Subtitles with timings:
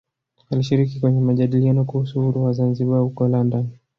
[0.51, 3.69] Alishiriki kwenye majadiliano kuhusu uhuru wa Zanzibar huko London